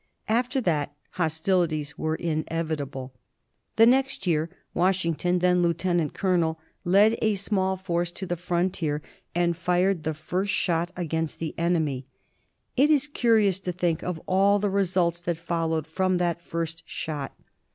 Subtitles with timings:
[0.27, 3.13] After that hostilities were inevitable.
[3.75, 8.71] The next year Washing ton, then lieutenant colonel, led a small force to the fron
[8.71, 9.03] tier,
[9.35, 12.07] and fired the first shot against the enemy.
[12.75, 16.81] It is cu rious to think of all the results that followed from that first
[16.87, 17.35] shot.